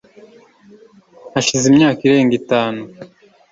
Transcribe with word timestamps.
hashize 1.33 1.65
imyaka 1.71 1.99
irenga 2.03 2.33
itanu 2.41 2.81